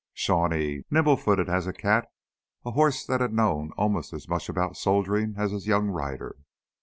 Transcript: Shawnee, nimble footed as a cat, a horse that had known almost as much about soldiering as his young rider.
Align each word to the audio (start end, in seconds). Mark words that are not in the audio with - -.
Shawnee, 0.15 0.83
nimble 0.89 1.15
footed 1.15 1.47
as 1.47 1.67
a 1.67 1.73
cat, 1.73 2.07
a 2.65 2.71
horse 2.71 3.05
that 3.05 3.21
had 3.21 3.31
known 3.31 3.69
almost 3.77 4.13
as 4.13 4.27
much 4.27 4.49
about 4.49 4.75
soldiering 4.75 5.35
as 5.37 5.51
his 5.51 5.67
young 5.67 5.89
rider. 5.89 6.37